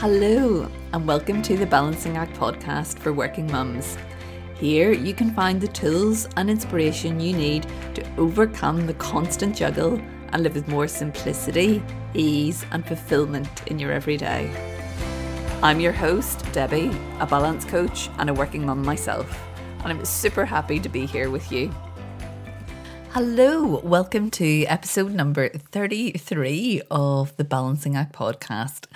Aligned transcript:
Hello, 0.00 0.66
and 0.94 1.06
welcome 1.06 1.42
to 1.42 1.58
the 1.58 1.66
Balancing 1.66 2.16
Act 2.16 2.34
podcast 2.34 2.98
for 2.98 3.12
working 3.12 3.46
mums. 3.52 3.98
Here 4.54 4.92
you 4.92 5.12
can 5.12 5.34
find 5.34 5.60
the 5.60 5.68
tools 5.68 6.26
and 6.38 6.48
inspiration 6.48 7.20
you 7.20 7.36
need 7.36 7.66
to 7.94 8.16
overcome 8.16 8.86
the 8.86 8.94
constant 8.94 9.54
juggle 9.54 10.00
and 10.32 10.42
live 10.42 10.54
with 10.54 10.68
more 10.68 10.88
simplicity, 10.88 11.82
ease, 12.14 12.64
and 12.72 12.82
fulfillment 12.86 13.66
in 13.66 13.78
your 13.78 13.92
everyday. 13.92 14.50
I'm 15.62 15.80
your 15.80 15.92
host, 15.92 16.50
Debbie, 16.52 16.98
a 17.18 17.26
balance 17.26 17.66
coach 17.66 18.08
and 18.16 18.30
a 18.30 18.34
working 18.34 18.64
mum 18.64 18.80
myself, 18.80 19.38
and 19.84 19.92
I'm 19.92 20.02
super 20.06 20.46
happy 20.46 20.80
to 20.80 20.88
be 20.88 21.04
here 21.04 21.28
with 21.28 21.52
you. 21.52 21.74
Hello, 23.12 23.80
welcome 23.80 24.30
to 24.30 24.64
episode 24.66 25.12
number 25.12 25.48
33 25.48 26.82
of 26.92 27.36
the 27.36 27.42
Balancing 27.42 27.96
Act 27.96 28.12
podcast. 28.12 28.86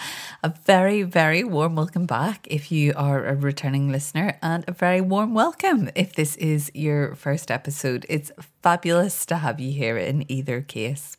A 0.41 0.55
very, 0.64 1.03
very 1.03 1.43
warm 1.43 1.75
welcome 1.75 2.07
back 2.07 2.46
if 2.49 2.71
you 2.71 2.93
are 2.95 3.27
a 3.27 3.35
returning 3.35 3.90
listener, 3.90 4.39
and 4.40 4.64
a 4.68 4.73
very 4.73 5.00
warm 5.00 5.35
welcome 5.35 5.90
if 5.96 6.14
this 6.14 6.37
is 6.37 6.71
your 6.75 7.17
first 7.17 7.50
episode. 7.50 8.07
It's 8.09 8.31
fabulous 8.63 9.27
to 9.27 9.39
have 9.39 9.59
you 9.59 9.73
here 9.73 9.99
in 9.99 10.31
either 10.31 10.61
case. 10.61 11.17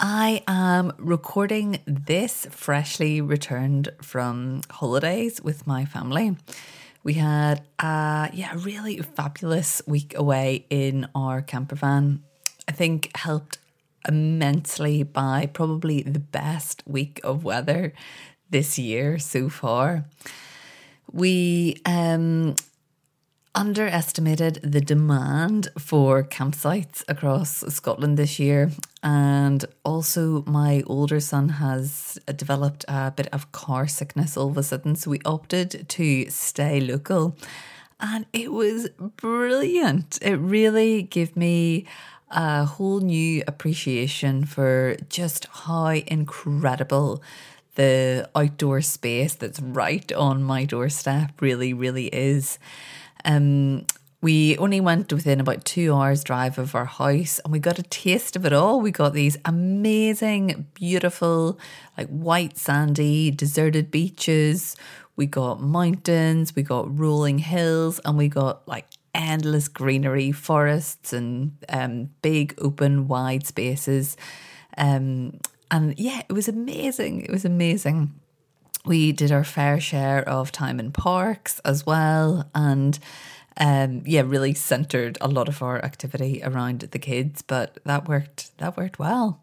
I 0.00 0.42
am 0.48 0.94
recording 0.96 1.80
this 1.86 2.46
freshly 2.50 3.20
returned 3.20 3.90
from 4.00 4.62
holidays 4.70 5.42
with 5.42 5.66
my 5.66 5.84
family. 5.84 6.36
We 7.04 7.12
had 7.14 7.62
a 7.78 8.30
yeah, 8.32 8.54
really 8.56 8.96
fabulous 8.98 9.82
week 9.86 10.14
away 10.16 10.64
in 10.70 11.06
our 11.14 11.42
camper 11.42 11.76
van. 11.76 12.24
I 12.66 12.72
think 12.72 13.14
helped 13.14 13.58
immensely 14.08 15.02
by 15.02 15.50
probably 15.52 16.02
the 16.02 16.18
best 16.18 16.82
week 16.86 17.20
of 17.22 17.44
weather 17.44 17.92
this 18.48 18.78
year 18.78 19.18
so 19.18 19.50
far. 19.50 20.06
We 21.12 21.76
um 21.84 22.54
underestimated 23.54 24.60
the 24.62 24.80
demand 24.80 25.68
for 25.78 26.24
campsites 26.24 27.04
across 27.08 27.64
Scotland 27.74 28.16
this 28.16 28.38
year. 28.38 28.70
And 29.02 29.64
also, 29.84 30.42
my 30.46 30.82
older 30.86 31.20
son 31.20 31.48
has 31.50 32.18
developed 32.36 32.84
a 32.88 33.10
bit 33.10 33.28
of 33.32 33.52
car 33.52 33.86
sickness 33.86 34.36
all 34.36 34.48
of 34.48 34.56
a 34.56 34.62
sudden. 34.62 34.96
So, 34.96 35.10
we 35.10 35.20
opted 35.24 35.88
to 35.90 36.30
stay 36.30 36.80
local. 36.80 37.36
And 38.00 38.26
it 38.32 38.52
was 38.52 38.88
brilliant. 39.16 40.18
It 40.20 40.36
really 40.36 41.02
gave 41.02 41.36
me 41.36 41.86
a 42.30 42.64
whole 42.64 43.00
new 43.00 43.44
appreciation 43.46 44.44
for 44.44 44.96
just 45.08 45.46
how 45.46 45.86
incredible 45.86 47.22
the 47.76 48.28
outdoor 48.34 48.80
space 48.80 49.34
that's 49.34 49.60
right 49.60 50.10
on 50.12 50.42
my 50.42 50.64
doorstep 50.64 51.40
really, 51.40 51.72
really 51.72 52.06
is. 52.06 52.58
Um, 53.24 53.86
we 54.24 54.56
only 54.56 54.80
went 54.80 55.12
within 55.12 55.38
about 55.38 55.66
two 55.66 55.92
hours' 55.94 56.24
drive 56.24 56.58
of 56.58 56.74
our 56.74 56.86
house 56.86 57.40
and 57.44 57.52
we 57.52 57.58
got 57.58 57.78
a 57.78 57.82
taste 57.82 58.36
of 58.36 58.46
it 58.46 58.54
all. 58.54 58.80
We 58.80 58.90
got 58.90 59.12
these 59.12 59.36
amazing, 59.44 60.66
beautiful, 60.72 61.58
like 61.98 62.08
white 62.08 62.56
sandy, 62.56 63.30
deserted 63.30 63.90
beaches. 63.90 64.76
We 65.16 65.26
got 65.26 65.60
mountains, 65.60 66.56
we 66.56 66.62
got 66.62 66.98
rolling 66.98 67.38
hills, 67.38 68.00
and 68.04 68.16
we 68.16 68.28
got 68.28 68.66
like 68.66 68.86
endless 69.14 69.68
greenery, 69.68 70.32
forests, 70.32 71.12
and 71.12 71.56
um, 71.68 72.10
big, 72.22 72.54
open, 72.58 73.06
wide 73.06 73.46
spaces. 73.46 74.16
Um, 74.78 75.38
and 75.70 75.98
yeah, 75.98 76.22
it 76.28 76.32
was 76.32 76.48
amazing. 76.48 77.20
It 77.20 77.30
was 77.30 77.44
amazing. 77.44 78.14
We 78.84 79.12
did 79.12 79.32
our 79.32 79.44
fair 79.44 79.80
share 79.80 80.28
of 80.28 80.52
time 80.52 80.78
in 80.78 80.92
parks 80.92 81.60
as 81.64 81.86
well. 81.86 82.48
And 82.54 82.98
um, 83.56 84.02
yeah, 84.04 84.22
really 84.24 84.54
centered 84.54 85.16
a 85.20 85.28
lot 85.28 85.48
of 85.48 85.62
our 85.62 85.82
activity 85.84 86.40
around 86.42 86.80
the 86.80 86.98
kids, 86.98 87.42
but 87.42 87.78
that 87.84 88.08
worked, 88.08 88.56
that 88.58 88.76
worked 88.76 88.98
well. 88.98 89.40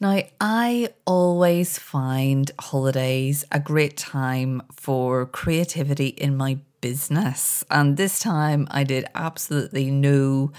Now, 0.00 0.22
I 0.40 0.90
always 1.06 1.78
find 1.78 2.50
holidays 2.60 3.44
a 3.50 3.58
great 3.58 3.96
time 3.96 4.62
for 4.72 5.26
creativity 5.26 6.08
in 6.08 6.36
my 6.36 6.58
business. 6.80 7.64
And 7.70 7.96
this 7.96 8.20
time 8.20 8.68
I 8.70 8.84
did 8.84 9.06
absolutely 9.14 9.90
no 9.90 10.52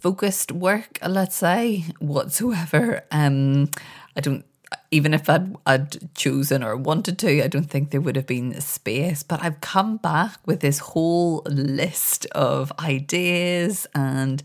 focused 0.00 0.52
work, 0.52 0.98
let's 1.06 1.36
say, 1.36 1.86
whatsoever. 1.98 3.04
Um, 3.10 3.70
I 4.16 4.20
don't 4.20 4.44
even 4.90 5.14
if 5.14 5.28
I'd, 5.28 5.56
I'd 5.66 6.14
chosen 6.14 6.62
or 6.62 6.76
wanted 6.76 7.18
to, 7.20 7.42
I 7.42 7.48
don't 7.48 7.70
think 7.70 7.90
there 7.90 8.00
would 8.00 8.16
have 8.16 8.26
been 8.26 8.60
space. 8.60 9.22
But 9.22 9.42
I've 9.42 9.60
come 9.60 9.96
back 9.96 10.38
with 10.46 10.60
this 10.60 10.78
whole 10.78 11.42
list 11.46 12.26
of 12.26 12.72
ideas 12.78 13.86
and 13.94 14.42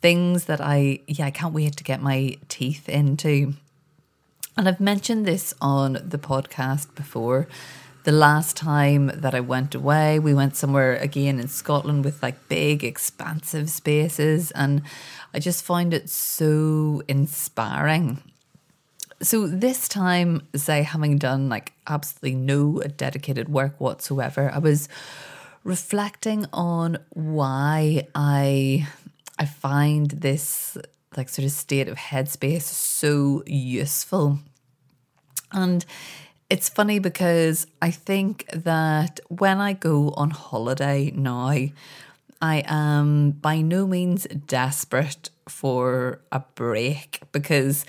things 0.00 0.44
that 0.44 0.60
I, 0.60 1.00
yeah, 1.06 1.26
I 1.26 1.30
can't 1.30 1.54
wait 1.54 1.76
to 1.76 1.84
get 1.84 2.02
my 2.02 2.36
teeth 2.48 2.88
into. 2.88 3.54
And 4.56 4.68
I've 4.68 4.80
mentioned 4.80 5.26
this 5.26 5.54
on 5.60 5.94
the 6.02 6.18
podcast 6.18 6.94
before. 6.94 7.46
The 8.04 8.12
last 8.12 8.56
time 8.56 9.10
that 9.14 9.34
I 9.34 9.40
went 9.40 9.74
away, 9.74 10.18
we 10.18 10.32
went 10.32 10.56
somewhere 10.56 10.96
again 10.96 11.40
in 11.40 11.48
Scotland 11.48 12.04
with 12.04 12.22
like 12.22 12.48
big, 12.48 12.84
expansive 12.84 13.68
spaces. 13.68 14.52
And 14.52 14.82
I 15.34 15.40
just 15.40 15.64
find 15.64 15.92
it 15.92 16.08
so 16.08 17.02
inspiring 17.08 18.22
so 19.22 19.46
this 19.46 19.88
time, 19.88 20.46
say 20.54 20.82
having 20.82 21.18
done 21.18 21.48
like 21.48 21.72
absolutely 21.86 22.34
no 22.34 22.80
dedicated 22.96 23.48
work 23.48 23.80
whatsoever, 23.80 24.50
I 24.52 24.58
was 24.58 24.88
reflecting 25.64 26.46
on 26.52 26.98
why 27.10 28.06
I 28.14 28.86
I 29.38 29.44
find 29.44 30.10
this 30.10 30.78
like 31.16 31.28
sort 31.28 31.44
of 31.44 31.52
state 31.52 31.88
of 31.88 31.96
headspace 31.96 32.62
so 32.62 33.42
useful. 33.46 34.38
And 35.52 35.84
it's 36.50 36.68
funny 36.68 36.98
because 36.98 37.66
I 37.82 37.90
think 37.90 38.46
that 38.52 39.20
when 39.28 39.58
I 39.58 39.72
go 39.72 40.10
on 40.10 40.30
holiday 40.30 41.10
now, 41.14 41.48
I 42.42 42.64
am 42.66 43.30
by 43.32 43.62
no 43.62 43.86
means 43.86 44.26
desperate 44.46 45.30
for 45.48 46.20
a 46.30 46.40
break 46.54 47.20
because 47.32 47.84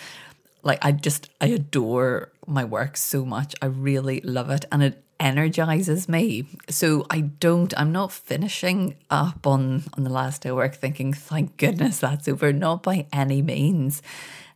like 0.68 0.84
I 0.86 0.92
just 0.92 1.30
I 1.42 1.48
adore 1.48 2.32
my 2.46 2.64
work 2.64 2.98
so 2.98 3.26
much. 3.26 3.56
I 3.62 3.66
really 3.68 4.20
love 4.22 4.50
it 4.52 4.66
and 4.72 4.84
it 4.84 5.04
energizes 5.20 6.08
me. 6.08 6.46
So 6.70 7.08
I 7.10 7.22
don't 7.22 7.74
I'm 7.80 7.92
not 7.92 8.12
finishing 8.12 8.96
up 9.10 9.48
on 9.48 9.86
on 9.96 10.04
the 10.04 10.12
last 10.12 10.44
day 10.44 10.50
of 10.50 10.58
work 10.58 10.76
thinking 10.76 11.14
thank 11.14 11.58
goodness 11.58 12.00
that's 12.00 12.28
over 12.28 12.54
not 12.54 12.84
by 12.84 13.08
any 13.12 13.42
means. 13.42 14.04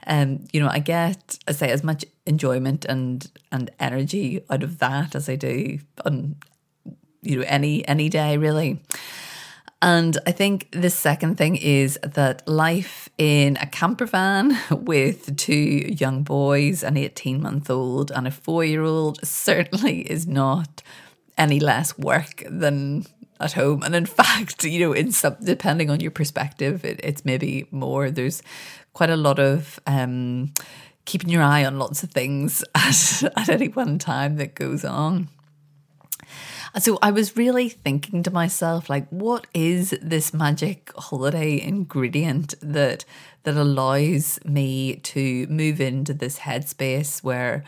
Um 0.05 0.45
you 0.51 0.59
know 0.59 0.69
I 0.69 0.79
get 0.79 1.39
I 1.47 1.53
say 1.53 1.71
as 1.71 1.83
much 1.83 2.05
enjoyment 2.27 2.85
and 2.85 3.27
and 3.51 3.71
energy 3.79 4.43
out 4.49 4.61
of 4.61 4.77
that 4.79 5.15
as 5.15 5.29
I 5.29 5.35
do 5.35 5.79
on 6.05 6.35
you 7.21 7.37
know 7.37 7.45
any 7.47 7.87
any 7.87 8.09
day 8.09 8.37
really. 8.37 8.81
And 9.81 10.19
I 10.27 10.31
think 10.31 10.69
the 10.71 10.91
second 10.91 11.37
thing 11.37 11.55
is 11.55 11.97
that 12.03 12.47
life 12.47 13.09
in 13.17 13.57
a 13.57 13.65
camper 13.65 14.05
van 14.05 14.57
with 14.71 15.35
two 15.37 15.53
young 15.53 16.23
boys, 16.23 16.83
an 16.83 16.97
18 16.97 17.41
month 17.41 17.69
old 17.69 18.11
and 18.11 18.27
a 18.27 18.31
four 18.31 18.63
year 18.63 18.83
old, 18.83 19.25
certainly 19.25 20.01
is 20.01 20.27
not 20.27 20.83
any 21.37 21.59
less 21.59 21.97
work 21.97 22.43
than 22.47 23.05
at 23.39 23.53
home. 23.53 23.81
And 23.81 23.95
in 23.95 24.05
fact, 24.19 24.63
you 24.63 24.79
know, 24.79 24.93
in 24.93 25.11
some, 25.11 25.37
depending 25.43 25.89
on 25.89 25.99
your 25.99 26.11
perspective, 26.11 26.85
it, 26.85 26.99
it's 27.03 27.25
maybe 27.25 27.67
more. 27.71 28.11
There's 28.11 28.43
quite 28.93 29.09
a 29.09 29.17
lot 29.17 29.39
of, 29.39 29.79
um, 29.87 30.53
keeping 31.05 31.29
your 31.29 31.41
eye 31.41 31.65
on 31.65 31.79
lots 31.79 32.03
of 32.03 32.11
things 32.11 32.63
at, 32.75 33.23
at 33.35 33.49
any 33.49 33.67
one 33.67 33.97
time 33.97 34.37
that 34.37 34.53
goes 34.53 34.85
on. 34.85 35.29
So 36.79 36.97
I 37.01 37.11
was 37.11 37.35
really 37.35 37.67
thinking 37.67 38.23
to 38.23 38.31
myself, 38.31 38.89
like, 38.89 39.07
what 39.09 39.45
is 39.53 39.93
this 40.01 40.33
magic 40.33 40.91
holiday 40.95 41.61
ingredient 41.61 42.53
that 42.61 43.03
that 43.43 43.57
allows 43.57 44.39
me 44.45 44.97
to 44.97 45.47
move 45.47 45.81
into 45.81 46.13
this 46.13 46.39
headspace 46.39 47.23
where 47.23 47.63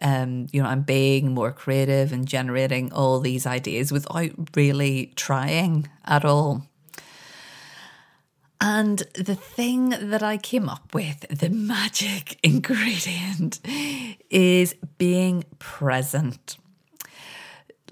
um, 0.00 0.48
you 0.52 0.62
know, 0.62 0.68
I'm 0.68 0.82
being 0.82 1.32
more 1.32 1.52
creative 1.52 2.12
and 2.12 2.26
generating 2.26 2.92
all 2.92 3.20
these 3.20 3.46
ideas 3.46 3.92
without 3.92 4.30
really 4.54 5.12
trying 5.14 5.88
at 6.04 6.24
all. 6.24 6.66
And 8.60 8.98
the 9.14 9.34
thing 9.34 9.90
that 9.90 10.22
I 10.22 10.38
came 10.38 10.68
up 10.68 10.94
with, 10.94 11.26
the 11.28 11.50
magic 11.50 12.38
ingredient, 12.42 13.60
is 14.30 14.74
being 14.98 15.44
present 15.58 16.56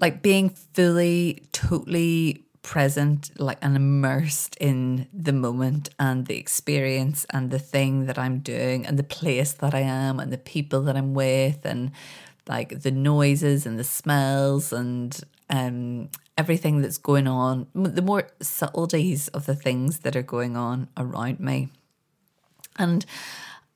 like 0.01 0.21
being 0.21 0.49
fully, 0.49 1.43
totally 1.51 2.43
present, 2.63 3.31
like 3.39 3.57
and 3.61 3.75
immersed 3.75 4.55
in 4.57 5.07
the 5.13 5.33
moment 5.33 5.89
and 5.99 6.25
the 6.25 6.37
experience 6.37 7.25
and 7.29 7.51
the 7.51 7.59
thing 7.59 8.05
that 8.07 8.17
I'm 8.17 8.39
doing 8.39 8.85
and 8.85 8.99
the 8.99 9.03
place 9.03 9.53
that 9.53 9.73
I 9.73 9.81
am 9.81 10.19
and 10.19 10.33
the 10.33 10.37
people 10.37 10.81
that 10.81 10.97
I'm 10.97 11.13
with 11.13 11.65
and 11.65 11.91
like 12.47 12.81
the 12.81 12.91
noises 12.91 13.65
and 13.65 13.79
the 13.79 13.83
smells 13.83 14.73
and 14.73 15.19
um, 15.49 16.09
everything 16.37 16.81
that's 16.81 16.97
going 16.97 17.27
on, 17.27 17.67
the 17.73 18.01
more 18.01 18.27
subtleties 18.41 19.27
of 19.29 19.45
the 19.45 19.55
things 19.55 19.99
that 19.99 20.15
are 20.15 20.23
going 20.23 20.57
on 20.57 20.89
around 20.97 21.39
me. 21.39 21.69
And 22.77 23.05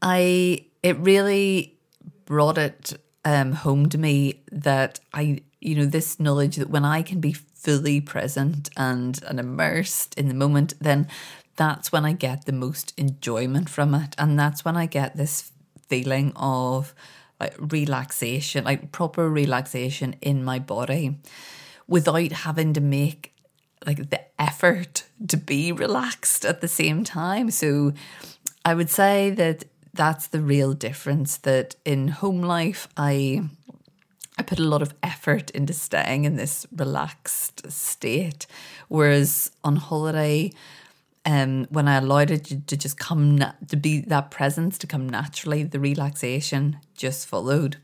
I, 0.01 0.65
it 0.81 0.97
really 0.97 1.77
brought 2.25 2.57
it 2.57 2.93
um, 3.25 3.51
home 3.51 3.89
to 3.89 3.97
me 3.97 4.43
that 4.51 4.99
I, 5.13 5.41
you 5.59 5.75
know, 5.75 5.85
this 5.85 6.19
knowledge 6.19 6.55
that 6.57 6.69
when 6.69 6.85
I 6.85 7.01
can 7.01 7.19
be 7.19 7.33
fully 7.33 7.99
present 7.99 8.69
and, 8.77 9.19
and 9.27 9.39
immersed 9.39 10.13
in 10.15 10.27
the 10.27 10.35
moment, 10.35 10.75
then 10.79 11.07
that's 11.55 11.91
when 11.91 12.05
I 12.05 12.13
get 12.13 12.45
the 12.45 12.51
most 12.51 12.93
enjoyment 12.97 13.69
from 13.69 13.95
it. 13.95 14.15
And 14.17 14.37
that's 14.37 14.63
when 14.63 14.77
I 14.77 14.85
get 14.85 15.17
this 15.17 15.51
feeling 15.87 16.31
of 16.35 16.93
like 17.39 17.55
relaxation, 17.57 18.63
like 18.63 18.91
proper 18.91 19.29
relaxation 19.29 20.15
in 20.21 20.43
my 20.43 20.59
body 20.59 21.17
without 21.87 22.31
having 22.31 22.73
to 22.73 22.81
make 22.81 23.33
like 23.85 24.09
the 24.09 24.21
effort 24.39 25.03
to 25.27 25.37
be 25.37 25.71
relaxed 25.71 26.45
at 26.45 26.61
the 26.61 26.67
same 26.67 27.03
time. 27.03 27.51
So 27.51 27.93
I 28.63 28.73
would 28.73 28.89
say 28.89 29.31
that 29.31 29.65
that's 29.95 30.27
the 30.27 30.41
real 30.41 30.73
difference 30.73 31.37
that 31.37 31.75
in 31.85 32.09
home 32.09 32.41
life 32.41 32.87
I 32.97 33.43
I 34.37 34.43
put 34.43 34.59
a 34.59 34.63
lot 34.63 34.81
of 34.81 34.93
effort 35.01 35.49
into 35.51 35.73
staying 35.73 36.25
in 36.25 36.35
this 36.35 36.67
relaxed 36.75 37.71
state. 37.71 38.47
Whereas 38.89 39.51
on 39.63 39.77
holiday 39.77 40.51
um, 41.25 41.65
when 41.69 41.87
I 41.87 41.97
allowed 41.97 42.31
it 42.31 42.67
to 42.67 42.77
just 42.77 42.99
come 42.99 43.37
na- 43.37 43.53
to 43.69 43.75
be 43.75 44.01
that 44.01 44.29
presence 44.29 44.77
to 44.79 44.87
come 44.87 45.09
naturally, 45.09 45.63
the 45.63 45.79
relaxation 45.79 46.77
just 46.95 47.27
followed, 47.27 47.77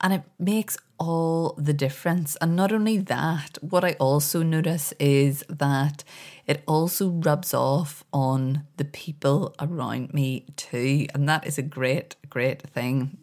and 0.00 0.14
it 0.14 0.22
makes 0.38 0.78
all 0.98 1.54
the 1.58 1.72
difference. 1.72 2.36
And 2.40 2.56
not 2.56 2.72
only 2.72 2.98
that, 2.98 3.58
what 3.60 3.84
I 3.84 3.92
also 3.94 4.42
notice 4.42 4.92
is 4.98 5.44
that 5.48 6.04
it 6.46 6.62
also 6.66 7.08
rubs 7.10 7.52
off 7.52 8.04
on 8.12 8.64
the 8.76 8.84
people 8.84 9.54
around 9.60 10.14
me 10.14 10.46
too, 10.56 11.06
and 11.14 11.28
that 11.28 11.46
is 11.46 11.58
a 11.58 11.62
great, 11.62 12.16
great 12.30 12.62
thing, 12.62 13.18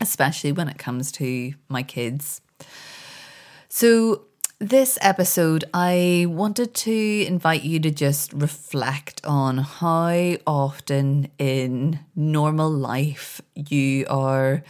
especially 0.00 0.52
when 0.52 0.68
it 0.68 0.78
comes 0.78 1.12
to 1.12 1.54
my 1.68 1.82
kids. 1.82 2.40
So 3.68 4.24
this 4.58 4.98
episode, 5.00 5.64
I 5.74 6.26
wanted 6.28 6.74
to 6.74 7.24
invite 7.26 7.64
you 7.64 7.80
to 7.80 7.90
just 7.90 8.32
reflect 8.32 9.20
on 9.24 9.58
how 9.58 10.36
often 10.46 11.28
in 11.38 12.00
normal 12.14 12.70
life 12.70 13.40
you 13.54 14.06
are 14.08 14.62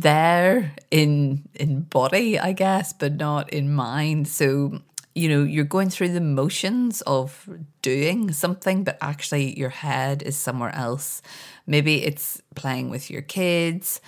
there 0.00 0.72
in 0.90 1.48
in 1.54 1.82
body, 1.82 2.38
I 2.38 2.52
guess, 2.52 2.92
but 2.92 3.14
not 3.16 3.50
in 3.52 3.72
mind. 3.74 4.28
So, 4.28 4.80
you 5.14 5.28
know, 5.28 5.42
you're 5.42 5.64
going 5.64 5.90
through 5.90 6.10
the 6.10 6.20
motions 6.20 7.00
of 7.02 7.48
doing 7.82 8.32
something, 8.32 8.84
but 8.84 8.98
actually 9.00 9.58
your 9.58 9.70
head 9.70 10.22
is 10.22 10.36
somewhere 10.36 10.74
else. 10.74 11.22
Maybe 11.66 12.04
it's 12.04 12.40
playing 12.54 12.90
with 12.90 13.10
your 13.10 13.22
kids. 13.22 14.00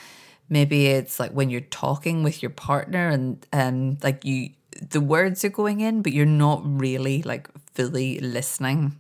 Maybe 0.49 0.87
it's 0.87 1.21
like 1.21 1.33
when 1.33 1.51
you're 1.51 1.61
talking 1.61 2.23
with 2.23 2.43
your 2.43 2.51
partner 2.51 3.09
and 3.09 3.45
and 3.53 4.03
like 4.03 4.25
you 4.25 4.51
the 4.91 5.01
words 5.01 5.45
are 5.45 5.51
going 5.51 5.81
in, 5.81 6.03
but 6.03 6.13
you're 6.13 6.27
not 6.27 6.63
really 6.65 7.23
like 7.23 7.49
fully 7.75 8.19
listening. 8.21 8.97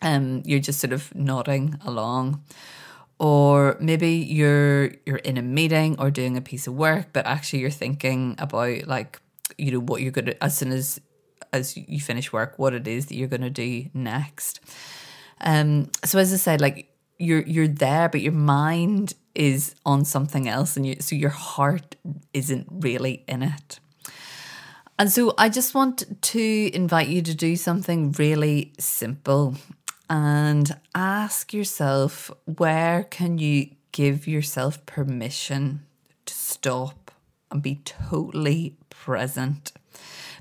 Um, 0.00 0.42
you're 0.44 0.60
just 0.60 0.80
sort 0.80 0.92
of 0.92 1.14
nodding 1.14 1.76
along. 1.84 2.42
Or 3.18 3.76
maybe 3.80 4.10
you're 4.10 4.92
you're 5.06 5.18
in 5.18 5.36
a 5.36 5.42
meeting 5.42 5.96
or 5.98 6.10
doing 6.10 6.36
a 6.36 6.40
piece 6.40 6.66
of 6.66 6.74
work, 6.74 7.08
but 7.12 7.26
actually 7.26 7.60
you're 7.60 7.70
thinking 7.70 8.34
about 8.38 8.86
like, 8.86 9.20
you 9.58 9.72
know, 9.72 9.80
what 9.80 10.02
you're 10.02 10.12
gonna 10.12 10.34
as 10.40 10.56
soon 10.56 10.72
as 10.72 11.00
as 11.52 11.76
you 11.76 12.00
finish 12.00 12.32
work, 12.32 12.58
what 12.58 12.74
it 12.74 12.88
is 12.88 13.06
that 13.06 13.14
you're 13.14 13.28
gonna 13.28 13.50
do 13.50 13.88
next. 13.94 14.60
Um, 15.40 15.90
so 16.04 16.18
as 16.18 16.32
I 16.32 16.36
said, 16.36 16.60
like 16.60 16.88
you're 17.18 17.42
you're 17.42 17.68
there, 17.68 18.08
but 18.08 18.20
your 18.20 18.32
mind 18.32 19.14
is 19.34 19.74
on 19.86 20.04
something 20.04 20.48
else, 20.48 20.76
and 20.76 20.86
you 20.86 20.96
so 21.00 21.14
your 21.14 21.30
heart 21.30 21.96
isn't 22.32 22.66
really 22.70 23.24
in 23.28 23.42
it. 23.42 23.80
And 24.98 25.10
so 25.10 25.34
I 25.38 25.48
just 25.48 25.74
want 25.74 26.04
to 26.22 26.70
invite 26.74 27.08
you 27.08 27.22
to 27.22 27.34
do 27.34 27.56
something 27.56 28.12
really 28.12 28.72
simple 28.78 29.56
and 30.12 30.78
ask 30.94 31.54
yourself 31.54 32.30
where 32.44 33.04
can 33.04 33.38
you 33.38 33.70
give 33.92 34.28
yourself 34.28 34.84
permission 34.84 35.86
to 36.26 36.34
stop 36.34 37.10
and 37.50 37.62
be 37.62 37.76
totally 37.76 38.76
present? 38.90 39.72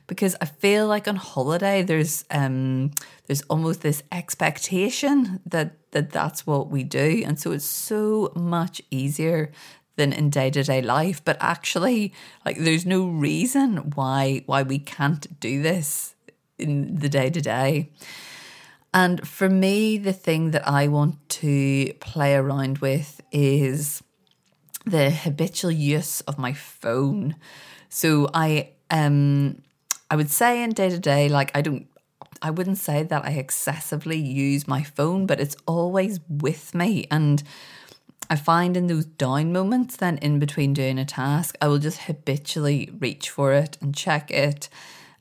Because 0.07 0.35
I 0.41 0.45
feel 0.45 0.88
like 0.88 1.07
on 1.07 1.15
holiday 1.15 1.83
there's 1.83 2.25
um 2.31 2.91
there's 3.27 3.44
almost 3.44 3.81
this 3.81 4.03
expectation 4.12 5.39
that 5.45 5.77
that 5.91 6.09
that's 6.09 6.45
what 6.45 6.69
we 6.69 6.83
do. 6.83 7.24
And 7.25 7.39
so 7.39 7.53
it's 7.53 7.63
so 7.63 8.33
much 8.35 8.81
easier 8.91 9.53
than 9.95 10.12
in 10.12 10.29
day-to-day 10.29 10.81
life. 10.81 11.24
But 11.24 11.38
actually 11.39 12.12
like 12.45 12.57
there's 12.57 12.85
no 12.85 13.07
reason 13.07 13.91
why 13.95 14.44
why 14.47 14.63
we 14.63 14.79
can't 14.79 15.39
do 15.39 15.62
this 15.62 16.13
in 16.57 16.95
the 16.95 17.07
day-to-day 17.07 17.89
and 18.93 19.27
for 19.27 19.49
me 19.49 19.97
the 19.97 20.13
thing 20.13 20.51
that 20.51 20.67
i 20.67 20.88
want 20.88 21.15
to 21.29 21.93
play 21.99 22.35
around 22.35 22.79
with 22.79 23.21
is 23.31 24.03
the 24.85 25.09
habitual 25.11 25.71
use 25.71 26.21
of 26.21 26.38
my 26.38 26.53
phone 26.53 27.35
so 27.89 28.29
i 28.33 28.69
um 28.89 29.61
i 30.09 30.15
would 30.15 30.29
say 30.29 30.63
in 30.63 30.71
day-to-day 30.71 31.29
like 31.29 31.51
i 31.55 31.61
don't 31.61 31.88
I 32.41 32.49
wouldn't 32.49 32.79
say 32.79 33.03
that 33.03 33.25
I 33.25 33.31
excessively 33.31 34.17
use 34.17 34.67
my 34.67 34.81
phone, 34.81 35.27
but 35.27 35.39
it's 35.39 35.55
always 35.67 36.19
with 36.27 36.73
me. 36.73 37.05
And 37.11 37.43
I 38.29 38.35
find 38.35 38.75
in 38.75 38.88
those 38.88 39.05
down 39.05 39.53
moments, 39.53 39.97
then 39.97 40.17
in 40.17 40.39
between 40.39 40.73
doing 40.73 40.97
a 40.97 41.05
task, 41.05 41.55
I 41.61 41.67
will 41.67 41.77
just 41.77 42.03
habitually 42.03 42.89
reach 42.99 43.29
for 43.29 43.53
it 43.53 43.77
and 43.81 43.93
check 43.93 44.31
it 44.31 44.69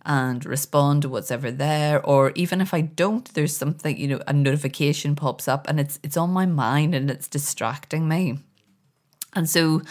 and 0.05 0.45
respond 0.45 1.03
to 1.03 1.09
what's 1.09 1.31
ever 1.31 1.51
there. 1.51 2.05
Or 2.05 2.33
even 2.35 2.61
if 2.61 2.73
I 2.73 2.81
don't, 2.81 3.33
there's 3.35 3.57
something, 3.57 3.97
you 3.97 4.09
know, 4.09 4.21
a 4.27 4.33
notification 4.33 5.17
pops 5.17 5.49
up 5.49 5.69
and 5.69 5.79
it's 5.79 5.99
it's 6.03 6.17
on 6.17 6.31
my 6.31 6.47
mind 6.47 6.95
and 6.95 7.11
it's 7.11 7.29
distracting 7.29 8.09
me. 8.09 8.39
And 9.35 9.49
so 9.49 9.83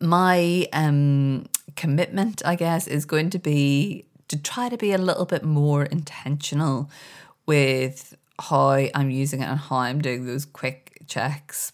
my 0.00 0.66
um 0.72 1.46
commitment, 1.76 2.42
I 2.44 2.56
guess, 2.56 2.86
is 2.86 3.04
going 3.04 3.30
to 3.30 3.38
be 3.38 4.06
to 4.28 4.38
try 4.38 4.68
to 4.68 4.76
be 4.76 4.92
a 4.92 4.98
little 4.98 5.26
bit 5.26 5.44
more 5.44 5.84
intentional 5.84 6.90
with 7.46 8.16
how 8.38 8.70
I'm 8.94 9.10
using 9.10 9.42
it 9.42 9.46
and 9.46 9.58
how 9.58 9.76
I'm 9.78 10.00
doing 10.00 10.24
those 10.24 10.44
quick 10.44 11.02
checks. 11.06 11.72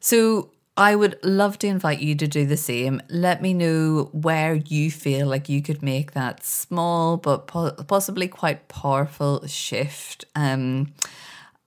So 0.00 0.50
I 0.76 0.96
would 0.96 1.18
love 1.22 1.58
to 1.58 1.68
invite 1.68 2.00
you 2.00 2.16
to 2.16 2.26
do 2.26 2.46
the 2.46 2.56
same. 2.56 3.00
Let 3.08 3.40
me 3.40 3.54
know 3.54 4.08
where 4.12 4.54
you 4.54 4.90
feel 4.90 5.28
like 5.28 5.48
you 5.48 5.62
could 5.62 5.82
make 5.82 6.12
that 6.12 6.44
small 6.44 7.16
but 7.16 7.46
po- 7.46 7.72
possibly 7.86 8.26
quite 8.26 8.66
powerful 8.66 9.46
shift. 9.46 10.24
Um, 10.34 10.92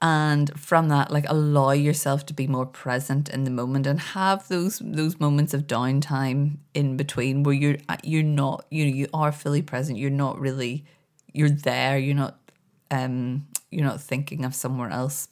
and 0.01 0.51
from 0.59 0.89
that, 0.89 1.09
like 1.09 1.25
allow 1.29 1.71
yourself 1.71 2.25
to 2.27 2.33
be 2.33 2.47
more 2.47 2.65
present 2.65 3.29
in 3.29 3.45
the 3.45 3.49
moment 3.51 3.87
and 3.87 3.99
have 3.99 4.47
those 4.49 4.79
those 4.83 5.19
moments 5.19 5.53
of 5.53 5.67
downtime 5.67 6.57
in 6.73 6.97
between 6.97 7.43
where 7.43 7.55
you're 7.55 7.77
you're 8.03 8.21
not 8.23 8.65
you 8.69 8.85
know 8.85 8.91
you 8.93 9.07
are 9.13 9.31
fully 9.31 9.61
present. 9.61 9.97
You're 9.97 10.11
not 10.11 10.39
really 10.39 10.85
you're 11.33 11.49
there. 11.49 11.97
You're 11.97 12.15
not 12.15 12.37
um 12.91 13.47
you're 13.71 13.85
not 13.85 14.01
thinking 14.01 14.45
of 14.45 14.53
somewhere 14.53 14.89
else. 14.89 15.29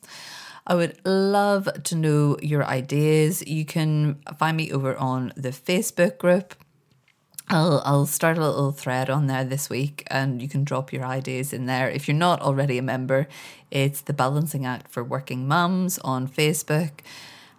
I 0.68 0.76
would 0.76 0.98
love 1.06 1.70
to 1.84 1.96
know 1.96 2.38
your 2.42 2.66
ideas. 2.66 3.46
You 3.48 3.66
can 3.66 4.16
find 4.38 4.58
me 4.58 4.72
over 4.72 4.96
on 4.96 5.32
the 5.36 5.50
Facebook 5.50 6.18
group. 6.18 6.56
I'll 7.48 7.82
I'll 7.86 8.08
start 8.08 8.38
a 8.38 8.42
little 8.42 8.72
thread 8.72 9.10
on 9.10 9.28
there 9.28 9.44
this 9.44 9.70
week 9.70 10.04
and 10.08 10.42
you 10.42 10.48
can 10.48 10.64
drop 10.64 10.92
your 10.92 11.06
ideas 11.06 11.54
in 11.54 11.68
there. 11.68 11.90
If 11.90 12.08
you're 12.08 12.18
not 12.18 12.42
already 12.42 12.80
a 12.80 12.82
member, 12.82 13.28
it's 13.70 14.02
the 14.02 14.14
Balancing 14.14 14.66
Act 14.66 14.92
for 14.92 15.04
Working 15.04 15.48
Mums 15.48 16.00
on 16.00 16.28
Facebook. 16.28 17.02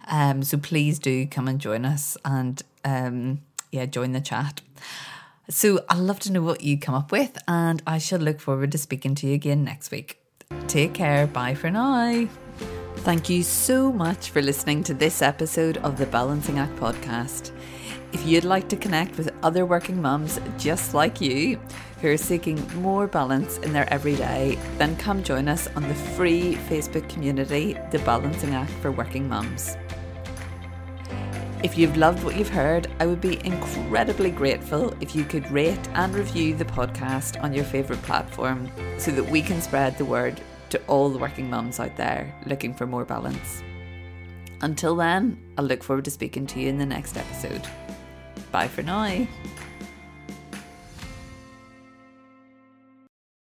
Um, 0.09 0.43
so 0.43 0.57
please 0.57 0.99
do 0.99 1.25
come 1.25 1.47
and 1.47 1.59
join 1.59 1.85
us 1.85 2.17
and 2.25 2.61
um, 2.83 3.41
yeah, 3.71 3.85
join 3.85 4.11
the 4.11 4.21
chat. 4.21 4.61
So 5.49 5.79
I'd 5.89 5.99
love 5.99 6.19
to 6.21 6.31
know 6.31 6.41
what 6.41 6.61
you 6.61 6.77
come 6.77 6.95
up 6.95 7.11
with, 7.11 7.37
and 7.47 7.81
I 7.87 7.99
shall 7.99 8.19
look 8.19 8.41
forward 8.41 8.73
to 8.73 8.77
speaking 8.77 9.15
to 9.15 9.27
you 9.27 9.33
again 9.33 9.63
next 9.63 9.91
week. 9.91 10.19
Take 10.67 10.93
care. 10.93 11.25
Bye 11.27 11.55
for 11.55 11.69
now. 11.69 12.27
Thank 13.03 13.29
you 13.29 13.41
so 13.41 13.91
much 13.93 14.31
for 14.31 14.41
listening 14.41 14.83
to 14.83 14.93
this 14.93 15.21
episode 15.21 15.77
of 15.77 15.97
the 15.97 16.05
Balancing 16.07 16.59
Act 16.59 16.75
podcast. 16.75 17.51
If 18.11 18.25
you'd 18.25 18.43
like 18.43 18.67
to 18.67 18.75
connect 18.75 19.17
with 19.17 19.33
other 19.43 19.65
working 19.65 20.01
mums 20.01 20.39
just 20.57 20.93
like 20.93 21.21
you 21.21 21.57
who 22.01 22.09
are 22.09 22.17
seeking 22.17 22.61
more 22.81 23.07
balance 23.07 23.59
in 23.59 23.71
their 23.71 23.91
everyday, 23.93 24.57
then 24.77 24.97
come 24.97 25.23
join 25.23 25.47
us 25.47 25.69
on 25.75 25.87
the 25.87 25.95
free 25.95 26.55
Facebook 26.67 27.07
community, 27.07 27.77
The 27.91 27.99
Balancing 27.99 28.53
Act 28.53 28.71
for 28.81 28.91
Working 28.91 29.29
Mums. 29.29 29.77
If 31.63 31.77
you've 31.77 31.95
loved 31.95 32.25
what 32.25 32.35
you've 32.35 32.49
heard, 32.49 32.87
I 32.99 33.05
would 33.05 33.21
be 33.21 33.43
incredibly 33.45 34.31
grateful 34.31 34.93
if 34.99 35.15
you 35.15 35.23
could 35.23 35.49
rate 35.49 35.87
and 35.93 36.13
review 36.13 36.55
the 36.55 36.65
podcast 36.65 37.41
on 37.41 37.53
your 37.53 37.63
favourite 37.63 38.01
platform 38.03 38.69
so 38.97 39.11
that 39.11 39.29
we 39.29 39.41
can 39.41 39.61
spread 39.61 39.97
the 39.97 40.05
word 40.05 40.41
to 40.69 40.81
all 40.87 41.09
the 41.09 41.19
working 41.19 41.49
mums 41.49 41.79
out 41.79 41.95
there 41.95 42.33
looking 42.45 42.73
for 42.73 42.85
more 42.85 43.05
balance. 43.05 43.63
Until 44.61 44.95
then, 44.95 45.39
I'll 45.57 45.65
look 45.65 45.83
forward 45.83 46.05
to 46.05 46.11
speaking 46.11 46.47
to 46.47 46.59
you 46.59 46.69
in 46.69 46.77
the 46.77 46.85
next 46.85 47.17
episode. 47.17 47.61
Bye 48.51 48.67
for 48.67 48.81
now. 48.81 49.27